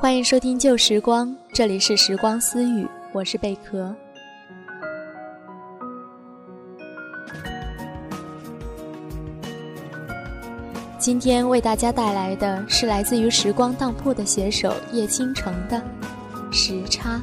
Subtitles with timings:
[0.00, 3.94] 欢迎收听旧时光，这里是时光私语，我是贝壳。
[10.98, 15.76] 今天为大家带来的是来自于时光当铺的写手叶倾城的
[16.50, 17.22] 《时差》。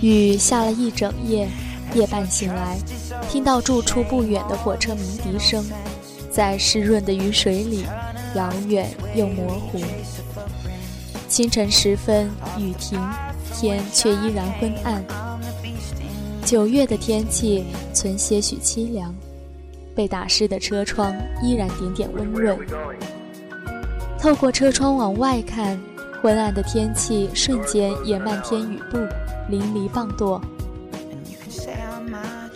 [0.00, 1.46] 雨下了一整夜，
[1.94, 2.78] 夜半醒来，
[3.28, 5.62] 听到住处不远的火车鸣笛声，
[6.30, 7.84] 在湿润的雨水里，
[8.34, 9.78] 遥远又模糊。
[11.28, 12.98] 清晨时分，雨停，
[13.54, 15.04] 天却依然昏暗。
[16.44, 19.14] 九月的天气存些许凄凉，
[19.94, 22.58] 被打湿的车窗依然点点温润。
[24.18, 25.78] 透过车窗往外看。
[26.20, 28.98] 昏暗的天气瞬间也漫天雨布，
[29.48, 30.40] 淋漓磅礴。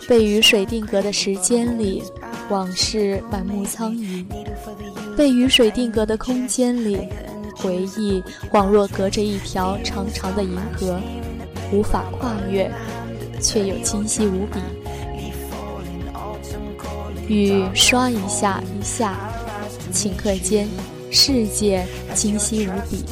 [0.07, 2.03] 被雨水定格的时间里，
[2.49, 4.25] 往事满目苍夷；
[5.15, 7.07] 被雨水定格的空间里，
[7.55, 10.99] 回忆恍若隔着一条长长的银河，
[11.71, 12.69] 无法跨越，
[13.39, 14.59] 却又清晰无比。
[17.33, 19.17] 雨刷一下一下，
[19.93, 20.67] 顷刻间，
[21.09, 23.05] 世界清晰无比。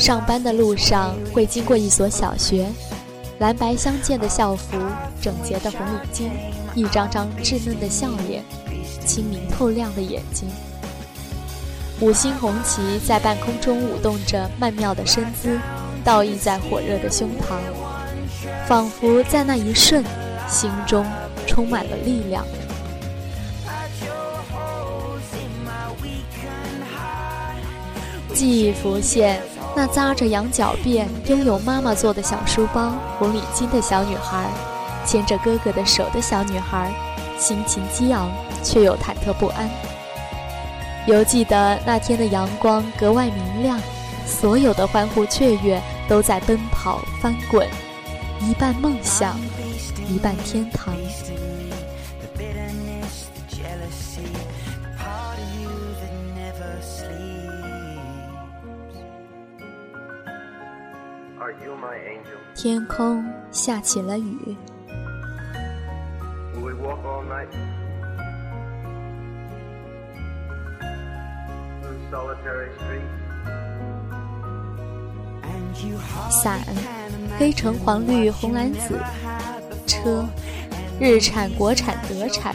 [0.00, 2.66] 上班的路上会经过一所小学，
[3.38, 4.78] 蓝白相间的校服，
[5.20, 6.30] 整洁的红领巾，
[6.74, 8.42] 一张张稚嫩的笑脸，
[9.04, 10.48] 清明透亮的眼睛。
[12.00, 15.60] 五星红旗在半空中舞动着曼妙的身姿，
[16.02, 17.60] 倒映在火热的胸膛，
[18.66, 20.02] 仿佛在那一瞬，
[20.48, 21.04] 心中
[21.46, 22.42] 充满了力量。
[28.32, 29.42] 记忆浮现。
[29.74, 34.50] 那扎着羊角辫、拥有妈妈做的小书包、红领巾的小女孩，
[35.06, 36.92] 牵着哥哥的手的小女孩，
[37.38, 38.30] 心情激昂
[38.62, 39.70] 却又忐忑不安。
[41.06, 43.80] 犹记得那天的阳光格外明亮，
[44.26, 47.66] 所有的欢呼雀跃都在奔跑翻滚，
[48.40, 49.40] 一半梦想，
[50.08, 50.94] 一半天堂。
[62.54, 64.56] 天空下起了雨。
[76.30, 76.60] 伞，
[77.38, 78.98] 黑橙黄绿红蓝紫，
[79.86, 80.24] 车，
[81.00, 82.54] 日产国产德产，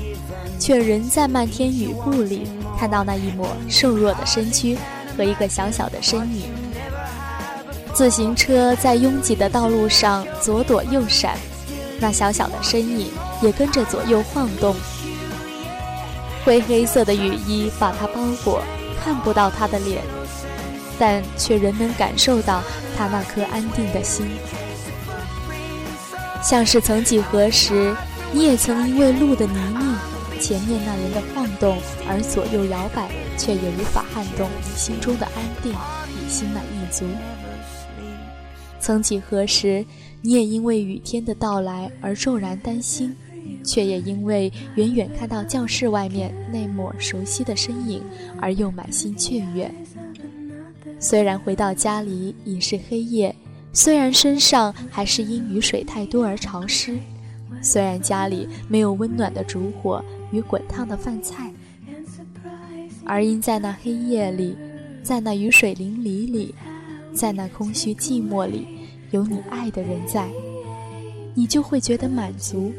[0.60, 4.78] 却仍在漫天雨雾里看到那一抹瘦弱的身躯
[5.18, 6.65] 和一个小小的身影。
[7.96, 11.38] 自行车在拥挤的道路上左躲右闪，
[11.98, 13.10] 那小小的身影
[13.42, 14.76] 也跟着左右晃动。
[16.44, 18.62] 灰黑色的雨衣把它包裹，
[19.02, 20.04] 看不到他的脸，
[21.00, 22.62] 但却仍能感受到
[22.98, 24.28] 他那颗安定的心。
[26.44, 27.96] 像是曾几何时，
[28.34, 29.96] 你也曾因为路的泥泞、
[30.42, 31.78] 前面那人的晃动
[32.10, 33.08] 而左右摇摆，
[33.38, 35.34] 却也无法撼动你心中的安
[35.64, 37.06] 定与心满意足。
[38.86, 39.84] 曾几何时，
[40.22, 43.16] 你也因为雨天的到来而骤然担心，
[43.64, 48.04] 却也因为远远看到教室外面那抹熟悉的身影
[48.40, 49.74] 而又满心雀跃。
[51.00, 53.36] 虽然回到家里已是黑夜，
[53.74, 56.96] 虽然身上还是因雨水太多而潮湿，
[57.64, 60.00] 虽然家里没有温暖的烛火
[60.32, 61.52] 与滚烫的饭菜，
[63.04, 64.56] 而因在那黑夜里，
[65.02, 66.54] 在那雨水淋漓里，
[67.16, 68.75] 在那空虚寂寞里。
[69.16, 70.30] 有你爱的人在，
[71.34, 72.74] 你就会觉得满足，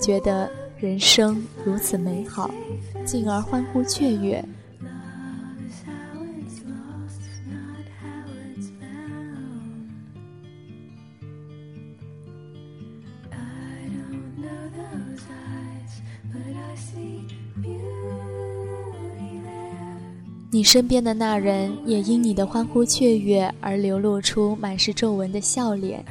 [0.00, 2.50] 觉得人生如此美好，
[3.04, 4.42] 进而欢呼雀跃。
[20.54, 26.04] 你身边的那人也因你的欢呼雀跃而流露出满是皱纹的笑脸，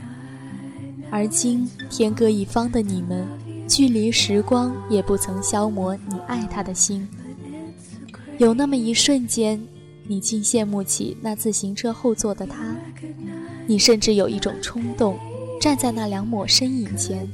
[1.12, 3.28] 而今天各一方的你们，
[3.68, 7.08] 距离时光也不曾消磨你爱他的心。
[8.40, 9.62] 有那么一瞬间，
[10.08, 12.76] 你竟羡慕起那自行车后座的他，
[13.68, 15.20] 你甚至有一种冲动，
[15.62, 17.30] 站在那两抹身影前，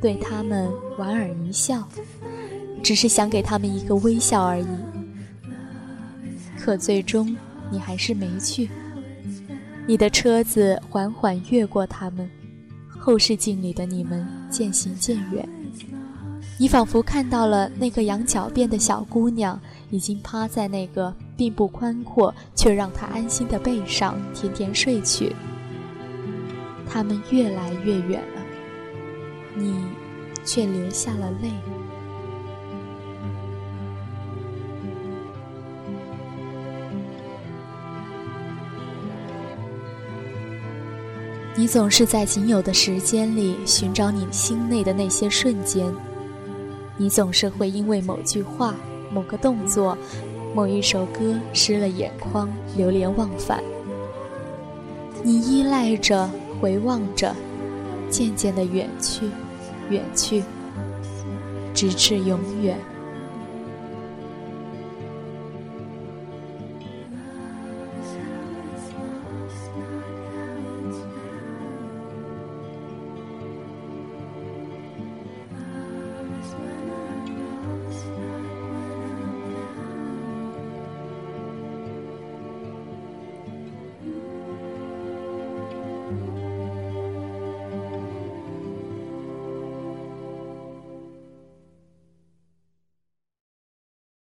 [0.00, 1.82] 对他们莞尔一笑，
[2.80, 4.66] 只是想给他们一个微笑而已。
[6.64, 7.36] 可最终，
[7.70, 8.70] 你还是没去。
[9.86, 12.26] 你的车子缓缓越过他们，
[12.88, 15.46] 后视镜里的你们渐行渐远。
[16.58, 25.36] 你仿佛看到了那个羊角辫的小姑娘，已经趴在那个并不宽阔却让她安心的背上，甜甜睡去。
[26.88, 28.42] 他们越来越远了，
[29.54, 29.84] 你
[30.46, 31.50] 却流下了泪。
[41.64, 45.90] 你总是在仅有的时间里寻找你心内的那些瞬间。
[46.98, 48.74] 你总是会因为某句话、
[49.10, 49.96] 某个动作、
[50.54, 53.64] 某一首歌湿了眼眶，流连忘返。
[55.22, 56.28] 你依赖着，
[56.60, 57.34] 回望着，
[58.10, 59.30] 渐渐的远去，
[59.88, 60.44] 远去，
[61.72, 62.76] 直至永远。